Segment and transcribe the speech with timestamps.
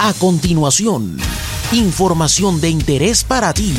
[0.00, 1.16] A continuación,
[1.72, 3.74] información de interés para ti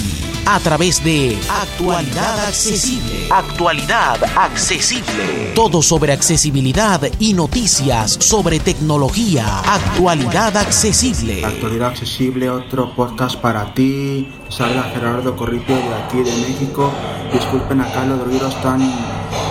[0.46, 3.30] a través de Actualidad Accesible.
[3.32, 5.54] Actualidad Accesible.
[5.56, 9.60] Todo sobre accesibilidad y noticias sobre tecnología.
[9.60, 11.46] Actualidad Accesible.
[11.46, 14.28] Actualidad Accesible, otro podcast para ti.
[14.50, 16.92] Salga Gerardo Corripio de aquí de México.
[17.32, 18.82] Disculpen acá los ruidos, están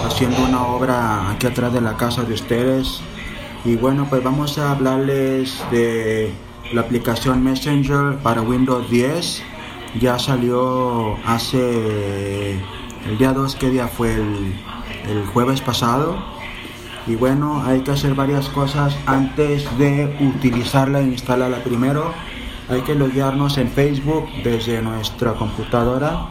[0.05, 3.00] haciendo una obra aquí atrás de la casa de ustedes.
[3.64, 6.35] Y bueno, pues vamos a hablarles de
[6.73, 9.43] la aplicación Messenger para Windows 10
[10.01, 12.53] ya salió hace
[13.07, 14.55] el día 2, que día fue el,
[15.09, 16.16] el jueves pasado.
[17.07, 22.13] Y bueno, hay que hacer varias cosas antes de utilizarla e instalarla primero.
[22.69, 26.29] Hay que loguearnos en Facebook desde nuestra computadora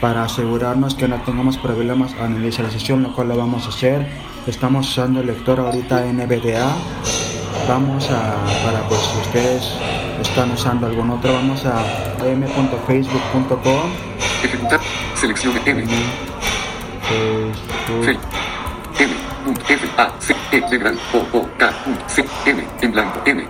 [0.00, 4.08] para asegurarnos que no tengamos problemas a la inicialización, lo cual lo vamos a hacer.
[4.46, 6.74] Estamos usando el lector ahorita NVDA.
[7.68, 9.72] Vamos a, para pues si ustedes
[10.22, 11.82] están usando algún otro, vamos a
[12.24, 13.90] m.facebook.com.
[14.44, 14.80] Ejecutar.
[15.16, 15.84] Selección M.
[18.04, 18.20] Facebook.
[19.00, 19.14] M.
[19.68, 21.72] F A C E de gran O O K
[22.06, 23.44] C M en blanco M.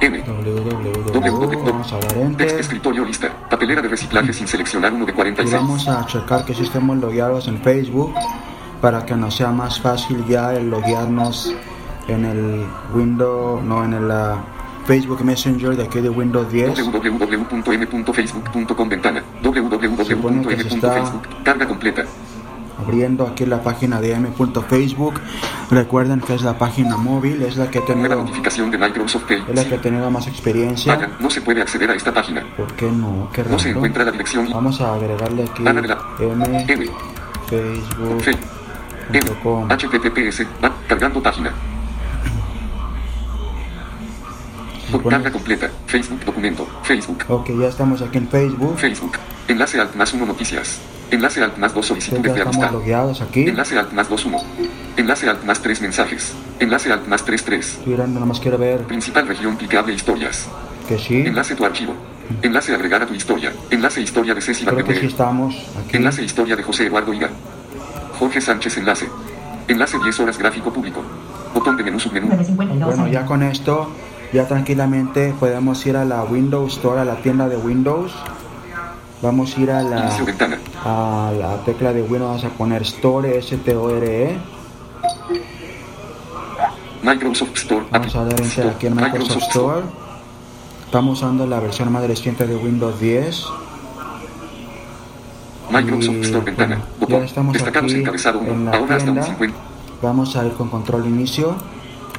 [0.00, 0.22] M.
[0.26, 1.64] www.
[1.64, 2.60] Vamos a dar Text enter.
[2.60, 3.30] escritorio lista.
[3.50, 5.60] Papelera de reciclaje sin seleccionar uno de Y 46.
[5.60, 8.14] vamos a checar que sí estemos logueados en Facebook
[8.80, 11.54] para que nos sea más fácil ya el loguearnos
[12.08, 14.36] en el Windows, no en el ah,
[14.86, 16.86] Facebook Messenger de aquí de Windows 10.
[16.92, 19.22] www.m.facebook.com ventana.
[19.42, 21.26] Www.m.facebook.
[21.42, 22.04] Carga completa.
[22.78, 25.14] Abriendo aquí la página de m.facebook.
[25.70, 29.54] Recuerden que es la página móvil, es la que he tenido, notificación de Microsoft es
[29.54, 30.94] la que he tenido más experiencia.
[30.94, 32.44] Vaya, no se puede acceder a esta página.
[32.56, 33.28] ¿Por qué no?
[33.32, 33.78] Qué No se raro.
[33.78, 34.48] encuentra la dirección.
[34.52, 36.90] Vamos a agregarle aquí la m M.
[37.48, 37.82] Fe.
[39.12, 39.20] M.
[39.68, 40.46] HTTPS.
[40.62, 40.72] Va.
[40.86, 41.50] Cargando página.
[45.10, 45.70] Carga completa.
[45.86, 46.66] Facebook documento.
[46.82, 47.24] Facebook.
[47.28, 48.78] Ok, ya estamos aquí en Facebook.
[48.78, 49.12] Facebook.
[49.48, 50.78] Enlace alt más 1 noticias.
[51.10, 52.72] Enlace alt más 2 Entonces solicitudes de estamos amistad.
[52.72, 53.48] logueados aquí.
[53.48, 54.38] Enlace alt más 2 1.
[54.96, 56.32] Enlace alt más 3 mensajes.
[56.60, 57.66] Enlace alt más 3 3.
[57.66, 60.48] Estoy mirando, nada más quiero ver Principal región clicable historias.
[60.88, 61.16] que sí.
[61.26, 61.94] Enlace tu archivo.
[62.42, 63.52] Enlace agregar a tu historia.
[63.70, 65.54] Enlace historia de Ceci Creo que sí estamos
[65.84, 65.96] aquí.
[65.96, 67.30] Enlace historia de José Eduardo Higa.
[68.18, 69.08] Jorge Sánchez enlace.
[69.68, 71.02] Enlace 10 horas gráfico público.
[71.54, 72.28] Botón de menú submenú.
[72.54, 73.90] Bueno, ya con esto,
[74.32, 78.12] ya tranquilamente podemos ir a la Windows Store, a la tienda de Windows.
[79.22, 80.10] Vamos a ir a la,
[80.84, 84.36] a la tecla de Windows, vamos a poner Store, S-T-O-R-E.
[87.02, 87.86] Microsoft Store.
[87.90, 89.82] Vamos a dar enter aquí en Microsoft Store.
[90.84, 93.44] Estamos usando la versión más reciente de Windows 10.
[95.70, 96.84] Microsoft Store ventana.
[97.00, 98.70] bueno, ya estamos aquí en 1.
[98.70, 99.22] la tienda.
[99.22, 99.56] 50.
[100.02, 101.56] Vamos a ir con control inicio.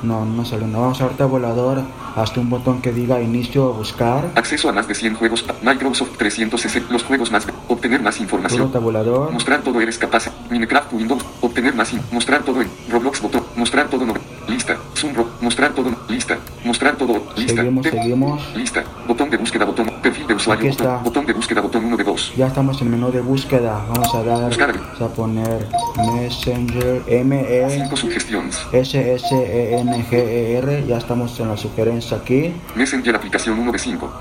[0.04, 0.68] No, no sale.
[0.68, 1.82] No vamos a ahorita volador
[2.16, 4.32] hasta un botón que diga inicio o buscar.
[4.36, 5.46] Acceso a más de 100 juegos.
[5.62, 6.92] Microsoft 360.
[6.92, 7.48] Los juegos más.
[7.68, 8.72] Obtener más información.
[8.72, 9.32] tabulador.
[9.32, 10.30] Mostrar todo eres capaz.
[10.50, 11.24] Minecraft Windows.
[11.42, 11.94] Obtener más.
[12.12, 13.47] Mostrar todo en Roblox botón.
[13.58, 14.14] Mostrar todo no.
[14.48, 14.78] Lista.
[14.96, 15.90] Zoom Mostrar todo.
[15.90, 15.98] no.
[16.08, 16.38] Lista.
[16.64, 17.24] Mostrar todo.
[17.36, 17.56] Lista.
[17.56, 18.56] Seguimos, Te- seguimos.
[18.56, 18.84] Lista.
[19.08, 19.66] Botón de búsqueda.
[19.66, 19.90] Botón.
[20.02, 20.70] Perfil de usuario.
[20.70, 20.88] Aquí Botón.
[20.94, 21.04] está.
[21.04, 21.62] Botón de búsqueda.
[21.62, 22.34] Botón 1 de 2.
[22.38, 23.84] Ya estamos en el menú de búsqueda.
[23.90, 24.74] Vamos a dar, Buscar.
[24.78, 25.68] vamos a poner
[26.14, 28.60] Messenger M E 5 sugestiones.
[28.72, 30.86] S S E N G E R.
[30.88, 32.54] Ya estamos en la sugerencia aquí.
[32.76, 34.12] Messenger aplicación 1 de 5.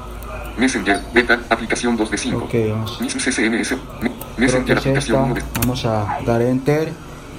[0.58, 2.38] Messenger beta aplicación 2 de 5.
[2.44, 2.98] Ok, vamos.
[3.00, 3.76] CSMS.
[4.38, 5.50] Messenger es aplicación 1 esta.
[5.50, 6.92] de Vamos a dar enter.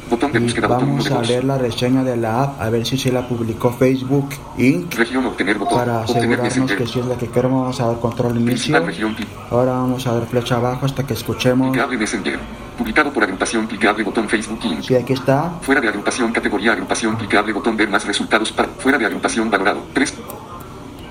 [0.10, 0.68] Botón de búsqueda.
[0.68, 1.28] Botón 1 vamos a 2.
[1.28, 2.62] leer la reseña de la app.
[2.62, 4.94] A ver si se la publicó Facebook Inc.
[4.96, 5.78] Región obtener botón.
[5.78, 8.80] Para asegurarnos que si es la que queremos, vamos a dar control inicio.
[8.86, 9.16] región
[9.50, 11.70] Ahora vamos a dar flecha abajo hasta que escuchemos.
[11.70, 12.40] clicable Messenger.
[12.78, 14.82] Publicado por agrupación clicable botón Facebook Inc.
[14.82, 15.52] Sí, aquí está.
[15.62, 19.82] Fuera de agrupación categoría agrupación clicable botón ver más resultados para fuera de agrupación valorado
[19.94, 20.14] 3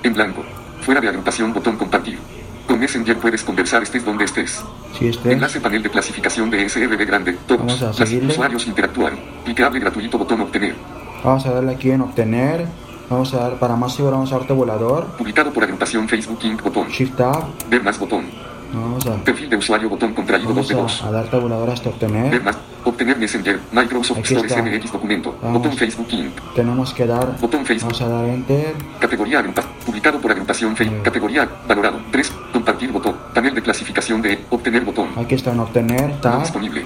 [0.03, 0.43] en blanco
[0.81, 2.17] fuera de agrupación botón compartir
[2.67, 4.61] con Messenger puedes conversar estés donde estés
[4.97, 5.31] Sí, este.
[5.31, 8.31] enlace panel de clasificación de SRB grande todos Vamos a Las seguirle.
[8.33, 9.13] usuarios interactuar
[9.45, 10.75] clicable gratuito botón obtener
[11.23, 12.67] Vamos a darle aquí en obtener.
[13.09, 15.05] Vamos a dar para más seguro, vamos a dar tabulador.
[15.17, 17.43] publicado por agrupación Facebook Inc botón Shift Tab.
[17.69, 18.25] ver más botón
[18.73, 21.69] Vamos a, perfil de usuario botón contraído 2 vamos de 2 a, a dar tabulador
[21.69, 22.43] hasta ver obtener.
[22.43, 24.61] más obtener Messenger Microsoft Aquí Store está.
[24.61, 25.61] SMX documento Vamos.
[25.61, 27.37] botón Facebook Inc Tenemos que dar.
[27.39, 27.93] Botón Facebook.
[27.93, 28.73] Vamos a dar enter.
[28.99, 31.01] Categoría agrupa, publicado por agrupación Facebook.
[31.01, 31.99] Categoría valorado.
[32.11, 32.31] 3.
[32.53, 33.15] Compartir botón.
[33.33, 35.09] Panel de clasificación de obtener botón.
[35.17, 36.19] Aquí está en obtener.
[36.21, 36.41] Tab.
[36.41, 36.85] disponible.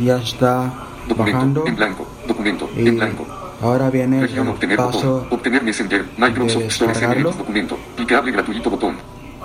[0.00, 0.72] Ya está
[1.08, 1.66] Documento bajando.
[1.66, 2.06] en blanco.
[2.26, 3.26] Documento Y en blanco.
[3.62, 4.92] ahora viene el obtener botón.
[4.92, 5.26] paso.
[5.30, 6.04] Obtener Messenger.
[6.16, 6.94] Microsoft Store.
[6.94, 7.78] SMX documento.
[7.96, 8.96] Clicable gratuito botón.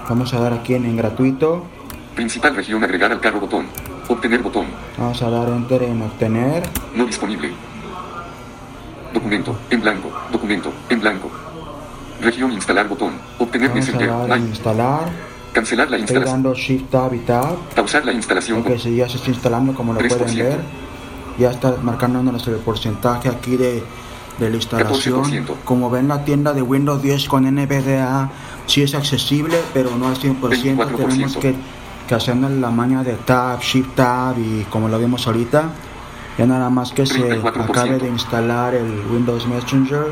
[0.09, 1.63] Vamos a dar aquí en, en gratuito.
[2.15, 3.65] Principal región agregar al carro botón.
[4.07, 4.65] Obtener botón.
[4.97, 6.63] Vamos a dar enter en obtener.
[6.95, 7.51] No disponible.
[9.13, 10.11] Documento en blanco.
[10.31, 11.29] Documento en blanco.
[12.21, 13.13] Región instalar botón.
[13.39, 14.09] Obtener Vamos a Messenger.
[14.09, 14.49] dar en Line.
[14.49, 15.09] instalar.
[15.53, 16.43] Cancelar la Estoy instalación.
[16.43, 17.55] dando Shift Tab y Tab.
[17.75, 18.59] Pausar la instalación.
[18.61, 20.07] Ok, si ya se está instalando como lo 3%.
[20.17, 20.59] pueden ver.
[21.37, 23.83] Ya está marcándonos el porcentaje aquí de,
[24.39, 25.23] de la instalación.
[25.23, 25.55] 14%.
[25.63, 28.29] Como ven la tienda de Windows 10 con NVDA
[28.65, 30.39] sí es accesible, pero no al 100%.
[30.39, 30.95] 24%.
[30.95, 31.55] Tenemos que,
[32.07, 35.69] que hacernos la maña de Tab, Shift Tab y como lo vimos ahorita.
[36.37, 37.69] Ya nada más que se 34%.
[37.69, 40.07] acabe de instalar el Windows Messenger.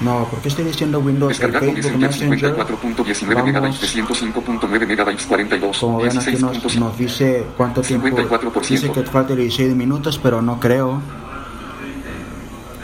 [0.00, 1.38] No, ¿por qué estoy diciendo Windows?
[1.38, 2.56] El Facebook Messenger Messenger.
[2.56, 5.78] 54.19 megabytes de 105.9 megabytes 42.
[5.78, 6.78] Como ven aquí nos, 16.5.
[6.80, 8.68] nos dice cuánto tiempo 54%.
[8.68, 11.00] dice que falta 16 minutos pero no creo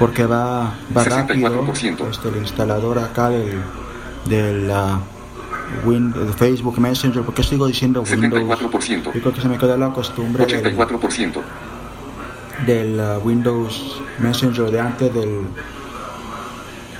[0.01, 2.11] porque va, va rápido 64%.
[2.11, 3.61] este, el instalador acá del,
[4.27, 4.73] del
[5.85, 9.03] Win- de Facebook Messenger porque sigo diciendo Windows 74%.
[9.05, 11.41] yo creo que se me quedó la costumbre del, 84%.
[12.67, 15.43] del ah, Windows Messenger de antes del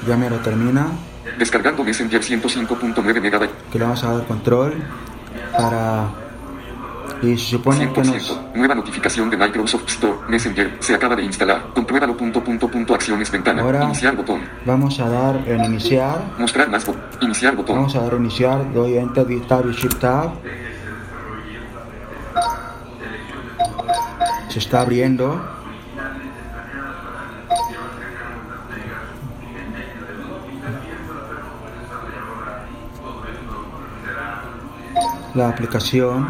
[0.07, 0.87] ya me lo termina
[1.39, 3.57] Descargando Messenger 105.9 megabytes.
[3.73, 4.75] que le vamos a dar control
[5.57, 6.09] para
[7.23, 8.53] y se supone que nos 100%.
[8.55, 10.15] Nueva notificación de Microsoft Store.
[10.29, 10.77] Messenger.
[10.81, 11.67] Se acaba de instalar.
[11.75, 12.17] Compruébalo.
[12.17, 12.95] Punto, punto, punto.
[12.95, 13.31] Acciones.
[13.31, 13.63] Ventana.
[13.63, 14.41] Ahora- Iniciar botón.
[14.65, 16.85] vamos a dar en iniciar Mostrar más.
[16.87, 17.77] bo- Iniciar botón.
[17.77, 20.31] Vamos a dar a iniciar, doy Enter, Tab y Shift Tab.
[24.49, 25.41] Se está abriendo.
[35.35, 36.29] La aplicación.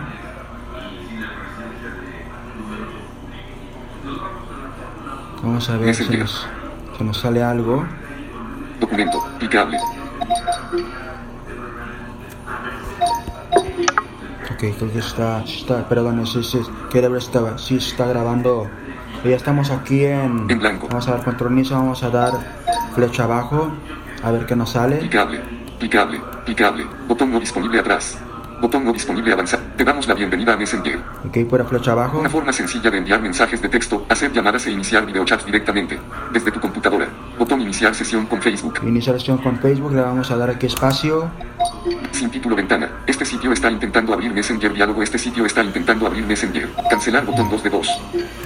[5.43, 6.47] Vamos a ver si nos,
[6.97, 7.85] si nos sale algo.
[8.79, 9.25] Documento.
[9.39, 9.79] Picable.
[14.53, 16.61] Ok, creo que está, está perdón, sí, sí,
[16.93, 18.69] si está, sí está grabando.
[19.25, 20.89] Ya estamos aquí en, En blanco.
[20.89, 22.33] Vamos a dar control inicio, vamos a dar
[22.95, 23.71] flecha abajo,
[24.23, 24.97] a ver qué nos sale.
[24.97, 25.41] Picable.
[25.79, 26.21] Picable.
[26.45, 26.87] Picable.
[27.09, 28.19] Botón no disponible atrás.
[28.61, 29.59] Botón no disponible avanzar.
[29.77, 30.99] Te damos la bienvenida a Messenger.
[31.27, 32.19] Ok, pura flecha abajo.
[32.19, 35.99] Una forma sencilla de enviar mensajes de texto, hacer llamadas e iniciar videochats directamente.
[36.33, 37.09] Desde tu computadora.
[37.39, 38.81] Botón iniciar sesión con Facebook.
[38.87, 41.31] Iniciar sesión con Facebook, le vamos a dar aquí espacio.
[42.13, 42.91] Sin título ventana.
[43.07, 45.03] Este sitio está intentando abrir Messenger diálogo.
[45.03, 46.69] Este sitio está intentando abrir Messenger.
[46.91, 47.89] Cancelar botón 2 de 2.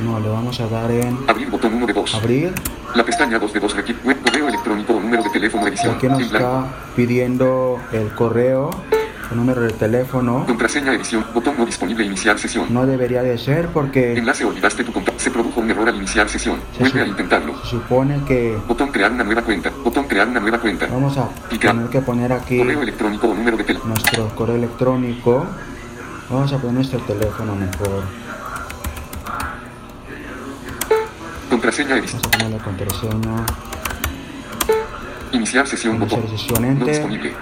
[0.05, 2.15] No, le vamos a dar en Abrir botón 1 de 2.
[2.15, 2.53] abrir.
[2.95, 5.97] La pestaña 2 de 2 requiere web, correo electrónico o número de teléfono edición.
[5.97, 8.71] aquí nos está pidiendo el correo,
[9.35, 10.45] número de teléfono.
[10.47, 11.25] Contraseña edición.
[11.35, 12.73] Botón no disponible iniciar sesión.
[12.73, 15.21] No debería de ser porque Enlace olvidaste tu contacto.
[15.21, 16.59] Se produjo un error al iniciar sesión.
[16.73, 17.55] Se Vuelve a intentarlo.
[17.63, 19.71] se supone que Botón crear una nueva cuenta.
[19.83, 20.87] Botón crear una nueva cuenta.
[20.87, 21.29] vamos a
[21.59, 23.95] tener que poner aquí Correo electrónico o número de teléfono.
[23.95, 25.47] nuestro correo electrónico.
[26.31, 28.03] Vamos a poner nuestro teléfono mejor.
[31.51, 32.21] Contraseña edición.
[32.23, 33.47] Vamos a poner la contraseña.
[35.33, 35.97] Iniciar sesión.
[35.97, 36.39] Iniciar Botón.
[36.39, 37.33] sesión, No disponible.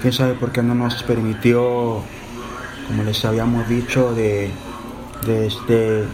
[0.00, 2.00] Quién sabe por qué no nos permitió,
[2.86, 4.50] como les habíamos dicho, de,
[5.26, 6.04] de este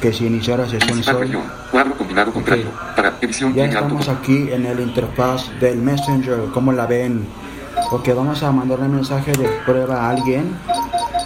[0.00, 1.42] que se iniciara sesión región.
[1.70, 2.66] Cuadro combinado contrario.
[2.94, 7.26] Para edición Ya estamos aquí en el interfaz del Messenger, como la ven.
[7.90, 10.56] Ok, vamos a mandarle mensaje de prueba a alguien.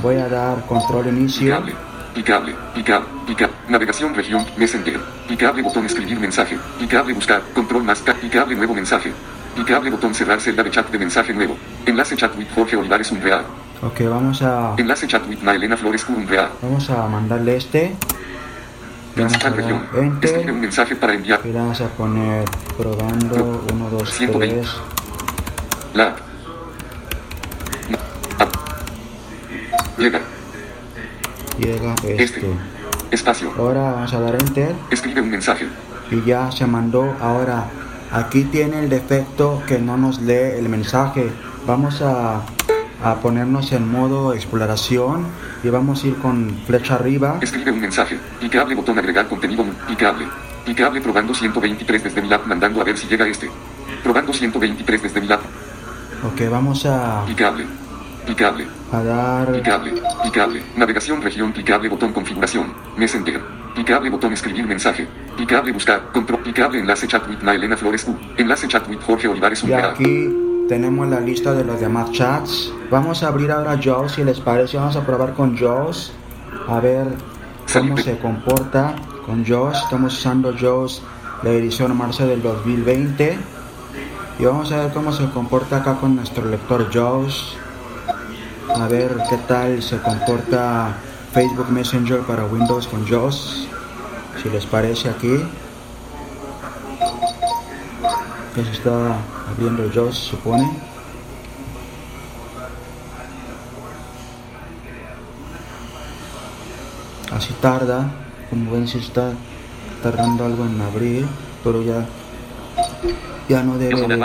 [0.02, 1.42] Voy a dar control inicio.
[1.56, 1.74] Picable.
[2.14, 2.54] Picable.
[2.74, 3.06] Picable.
[3.26, 3.54] Picable.
[3.68, 4.44] Navegación región.
[4.56, 4.98] Messenger.
[5.28, 6.58] Picable botón escribir mensaje.
[6.78, 7.42] Picable buscar.
[7.54, 8.00] Control más.
[8.00, 9.12] ca- Picable nuevo mensaje.
[9.56, 11.56] Picable botón cerrar celda de chat de mensaje nuevo.
[11.86, 13.44] Enlace chat with Jorge Olivares Unreal.
[13.82, 16.50] Ok, vamos a Enlace chat with Maelena Flores Unreal.
[16.62, 17.94] vamos a mandarle este.
[19.14, 19.86] Principal región.
[20.22, 21.40] Escribe un mensaje para enviar.
[21.44, 22.44] Y vamos a poner
[22.78, 24.54] probando 1, 2, 120.
[24.60, 24.68] 3.
[25.94, 26.14] La.
[29.98, 30.20] Llega.
[31.58, 32.22] Llega Este.
[32.22, 32.46] esto.
[33.10, 33.52] Espacio.
[33.58, 34.72] Ahora vamos a dar enter.
[34.90, 35.66] Escribe un mensaje.
[36.10, 37.14] y ya se mandó.
[37.20, 37.64] Ahora,
[38.12, 41.30] aquí tiene el defecto que no nos lee el mensaje.
[41.66, 42.42] Vamos a,
[43.02, 45.26] a ponernos en modo exploración
[45.62, 47.38] y vamos a ir con flecha arriba.
[47.40, 48.18] Escribe un mensaje.
[48.40, 49.64] Picable botón agregar contenido.
[49.86, 50.26] Picable.
[50.64, 53.50] Picable probando 123 desde mi lab mandando a ver si llega este.
[54.02, 55.40] Probando 123 desde mi lab.
[56.24, 57.66] Ok, vamos a, Picable.
[58.26, 58.66] Picable.
[58.92, 59.52] a dar.
[59.52, 59.94] Picable.
[60.22, 60.62] Picable.
[60.76, 61.52] Navegación región.
[61.52, 62.72] Picable botón configuración.
[62.96, 63.59] Messenger.
[63.74, 65.06] Picable botón escribir mensaje.
[65.36, 66.10] Picable buscar.
[66.12, 66.40] Control.
[66.42, 68.16] Picable enlace chat with Maelena Flores U.
[68.36, 70.36] Enlace chat with Jorge Olivares Y aquí
[70.68, 72.72] tenemos la lista de los demás chats.
[72.90, 74.76] Vamos a abrir ahora Jaws si les parece.
[74.76, 76.12] Vamos a probar con Jaws.
[76.68, 78.02] A ver cómo Salite.
[78.02, 79.78] se comporta con Jaws.
[79.84, 81.02] Estamos usando Jaws
[81.42, 83.38] la edición marzo del 2020.
[84.38, 87.56] Y vamos a ver cómo se comporta acá con nuestro lector Jaws.
[88.74, 90.96] A ver qué tal se comporta
[91.32, 93.68] Facebook Messenger para Windows con Jaws.
[94.42, 95.44] Si les parece aquí.
[98.56, 99.16] Ya se está
[99.48, 100.68] abriendo el se supone.
[107.32, 108.10] Así tarda,
[108.50, 109.32] como ven, se está
[110.02, 111.26] tardando algo en abrir,
[111.62, 112.04] pero ya,
[113.48, 114.16] ya no debe de...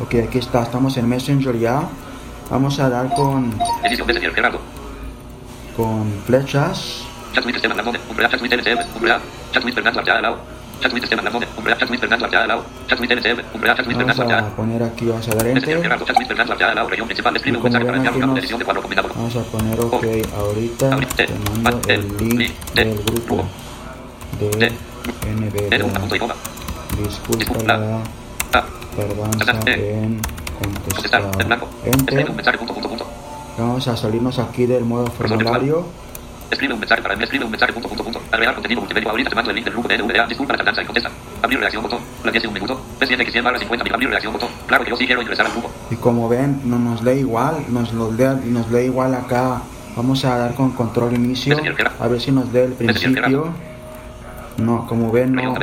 [0.00, 1.88] Ok, aquí está, estamos en Messenger ya.
[2.50, 3.52] Vamos a dar con.
[5.78, 7.04] Con flechas.
[13.94, 14.18] Vamos
[14.52, 15.76] a poner aquí, vamos a dar enter.
[18.82, 19.08] combinado.
[19.14, 20.04] Vamos a poner ok
[20.36, 20.96] ahorita.
[21.16, 21.28] Te
[21.62, 23.44] mando el link del grupo
[24.40, 24.72] de.
[27.02, 27.76] Disculpa
[28.52, 28.64] la
[28.96, 30.20] tardanza en
[30.58, 31.22] Contestar.
[31.84, 32.26] Enter.
[33.58, 35.84] Vamos a salirnos aquí del modo formulario.
[36.48, 37.26] Escribe un mensaje para enviar.
[37.26, 38.20] Escribe un mensaje punto punto punto.
[38.30, 39.10] Agregar contenido multimedia.
[39.10, 40.26] Ahorita te mando el link del grupo de NVDA.
[40.26, 41.10] Disculpa la tardanza y contesta.
[41.42, 41.98] Abrir reacción botón.
[42.24, 42.80] La 10 de un minuto.
[43.00, 43.94] Ves bien que 100 barra 50 mil.
[43.94, 44.48] Abrir reacción botón.
[44.66, 45.70] Claro que yo sí quiero ingresar al grupo.
[45.90, 49.60] Y como ven, no nos lee igual, nos, lo lee, nos lee igual acá.
[49.96, 51.56] Vamos a dar con control inicio,
[51.98, 53.52] a ver si nos lee el principio.
[54.56, 55.56] No, como ven, no.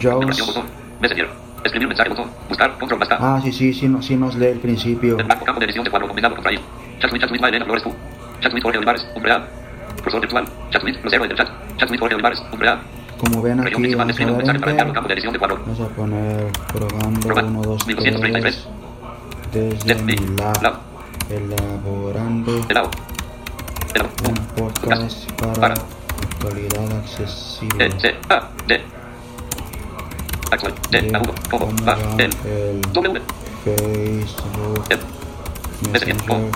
[0.00, 0.62] Jaws.
[1.64, 2.30] Escribir mensaje botón.
[2.48, 2.78] Buscar.
[2.78, 3.16] Control K.
[3.18, 5.16] Ah, sí, sí, sí, no, sí nos lee el principio.
[5.16, 6.62] Blanco campo de edición de cuadro combinado contraído.
[7.00, 7.92] Chatwit, Chatwit, Maelena Flores Q.
[8.40, 9.48] Chatwit, Jorge Olivares, Umbreal.
[10.04, 10.44] Virtual.
[10.70, 11.48] Chatwit, los héroes del chat.
[11.76, 12.78] Chatwit, Jorge Olivares, Umbreal.
[13.18, 15.18] Como ven aquí, vamos a mensaje para enviar dar un campo de enter.
[15.18, 15.58] edición de cuadro.
[15.60, 17.60] Vamos a poner probando Probando.
[17.60, 18.68] 1, 2, 1233.
[19.52, 20.16] 3 desde
[21.30, 27.88] elaborando un podcast para actualidad accesible.
[28.66, 28.84] De.
[31.50, 31.70] Como.
[31.86, 32.30] va el.
[33.64, 35.13] Facebook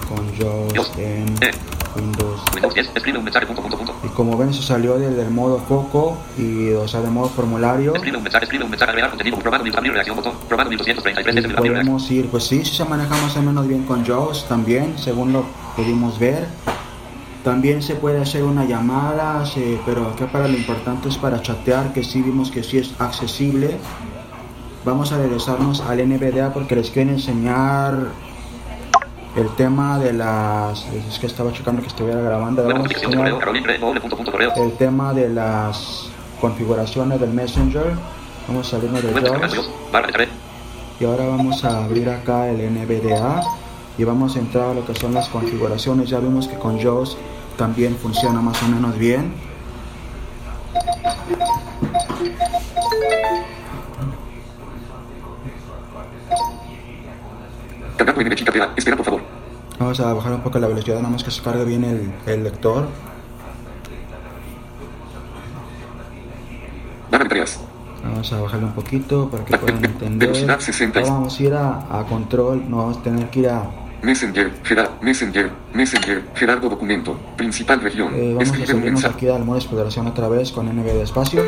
[0.08, 1.50] Con Jaws en E.
[1.96, 2.40] Windows.
[2.54, 2.90] Windows 10.
[2.94, 3.94] Escribe un mensaje punto punto punto.
[4.04, 7.94] Y como ven, se salió del, del modo foco y, o sea, del modo formulario.
[7.94, 11.44] Escribe un mensaje, escribe un mensaje, agregar contenido, probando mil, abrir reacción, botón, probando 1233,
[11.44, 14.94] Y podemos ir, pues sí, sí se maneja más o menos bien con Jaws también,
[14.98, 15.44] según lo
[15.76, 16.46] pudimos ver.
[17.44, 21.92] También se puede hacer una llamada, se- pero acá para lo importante es para chatear,
[21.92, 23.76] que sí vimos que sí es accesible.
[24.84, 27.96] Vamos a regresarnos al NVDA porque les quiero enseñar
[29.36, 30.84] el tema de las...
[30.86, 32.62] Es que estaba checando que estuviera grabando.
[32.64, 34.52] Correo, punto punto correo.
[34.56, 37.92] el tema de las configuraciones del Messenger.
[38.48, 39.70] Vamos a salirnos de Jaws.
[41.00, 43.42] Y ahora vamos a abrir acá el NVDA
[43.98, 46.08] y vamos a entrar a lo que son las configuraciones.
[46.08, 47.16] Ya vimos que con JAWS
[47.56, 49.32] también funciona más o menos bien.
[58.16, 58.68] NB.
[58.76, 59.20] Espera por favor.
[59.78, 62.44] Vamos a bajar un poco la velocidad, nada más que se cargue bien el, el
[62.44, 62.88] lector.
[67.10, 67.60] Barra de tareas.
[68.02, 70.28] Vamos a bajarle un poquito para que puedan entender.
[70.28, 71.00] Velocidad 60.
[71.00, 73.62] Ahora vamos a ir a, a control, no vamos a tener que ir a...
[74.02, 74.52] Messenger.
[74.62, 74.90] Gerard.
[75.00, 75.50] Messenger.
[75.74, 76.22] Messenger.
[76.34, 77.16] Gerardo documento.
[77.36, 78.14] Principal región.
[78.14, 81.02] eh, vamos a Escribe un salirnos aquí al modo de exploración otra vez con NVDA
[81.02, 81.42] espacio.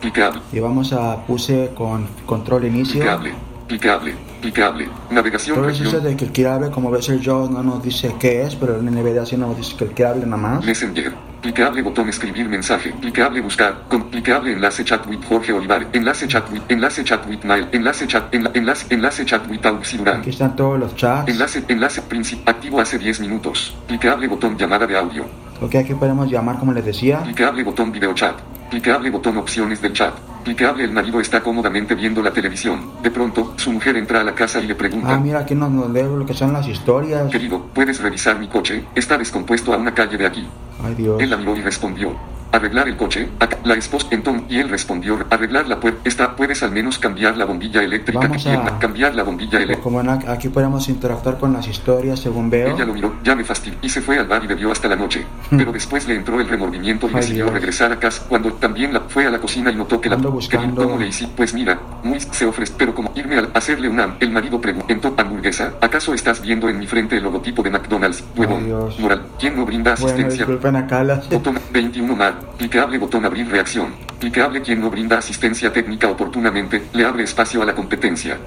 [0.00, 0.40] Clicable.
[0.52, 3.00] Y vamos a puse con control inicio.
[3.00, 3.34] Clicable.
[3.68, 4.14] Clicable.
[4.40, 4.88] Clicable.
[5.10, 6.04] Navegación eso región.
[6.04, 8.86] de que el clicable, como ves el JAWS no nos dice qué es, pero en
[8.86, 10.64] NVDA sí nos dice que el clicable nada más.
[10.64, 11.12] Messenger.
[11.42, 12.92] Clicable botón escribir mensaje.
[13.00, 13.82] Clicable buscar.
[13.88, 15.88] Con clicable enlace chat with Jorge Olivares.
[15.92, 16.62] Enlace chat with.
[16.68, 17.68] Enlace chat with Mail.
[17.72, 18.32] Enlace chat.
[18.32, 20.20] enla- enlace, enlace chat with Auxi Durán.
[20.20, 21.28] Aquí están todos los chats.
[21.28, 22.54] Enlace, enlace principal.
[22.54, 23.76] Activo hace 10 minutos.
[23.86, 25.24] Clicable botón llamada de audio.
[25.60, 27.22] Ok, aquí podemos llamar como les decía.
[27.22, 28.36] Clicable botón video chat.
[28.70, 30.14] Clicable botón opciones del chat.
[30.44, 32.90] Clicable el marido está cómodamente viendo la televisión.
[33.02, 35.14] De pronto, su mujer entra a la casa y le pregunta.
[35.14, 37.30] Ah, mira, aquí nos, nos lee lo que son las historias.
[37.30, 38.84] Querido, ¿puedes revisar mi coche?
[38.94, 40.46] Está descompuesto a una calle de aquí.
[40.84, 41.20] Ay, Dios.
[41.20, 42.14] Él la miró y respondió.
[42.52, 43.28] Arreglar el coche,
[43.64, 47.44] la esposa entonces y él respondió, arreglar la puerta, está, puedes al menos cambiar la
[47.44, 49.82] bombilla eléctrica Vamos que a- cambiar la bombilla eléctrica.
[49.82, 52.74] Como aquí podemos interactuar con las historias según veo.
[52.74, 54.96] Ella lo miró, ya me fastidió, y se fue al bar y bebió hasta la
[54.96, 55.26] noche.
[55.50, 57.16] Pero después le entró el remordimiento y Hmm.
[57.16, 57.54] Ay, decidió Dios.
[57.54, 60.16] regresar a casa, cuando también la, fue a la cocina y notó que la...
[60.16, 61.28] Ando buscando- ¿Cómo le hice?
[61.36, 64.16] Pues mira, muy se ofrece, pero como irme a hacerle una...
[64.20, 68.24] El marido preguntó, hamburguesa, ¿acaso estás viendo en mi frente el logotipo de McDonald's?
[68.36, 70.38] Huevón, moral, ¿quién no brinda Bueno, asistencia?
[70.46, 71.28] disculpen acá las...
[71.28, 72.34] Botón 21 más.
[72.58, 73.94] Clicable botón abrir reacción.
[74.18, 78.38] Clicable quien no brinda asistencia técnica oportunamente, le abre espacio a la competencia.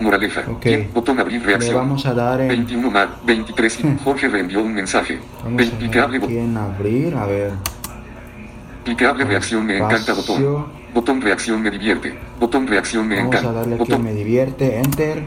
[0.00, 0.42] Moraleja.
[0.50, 0.60] Ok.
[0.60, 1.76] Quien- botón abrir Le reacción.
[1.76, 2.48] vamos a dar en...
[2.48, 3.08] 21 más.
[3.24, 5.18] 23 y Jorge reenvió un mensaje.
[5.42, 7.52] Vamos Ven, a ver Clicable, bo- aquí en abrir, a ver.
[8.84, 10.66] clicable reacción me encanta botón.
[10.94, 12.18] Botón reacción me divierte.
[12.40, 13.50] Botón reacción me Vamos encanta.
[13.50, 15.22] a darle aquí Botón me divierte, enter.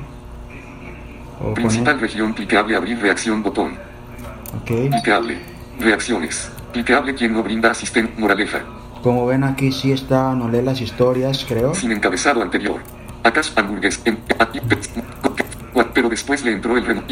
[1.42, 2.02] O principal poner...
[2.02, 3.74] región clicable abrir reacción botón.
[4.62, 4.90] Ok.
[4.92, 5.38] Clicable.
[5.80, 6.52] Reacciones.
[6.74, 8.14] Clicable quien no brinda asistencia.
[8.18, 8.62] Moraleja.
[9.02, 11.74] Como ven aquí sí está, no lee las historias, creo.
[11.74, 12.82] Sin encabezado anterior.
[13.24, 14.18] Acaso hamburgues en,
[15.94, 17.04] pero después le entró el remo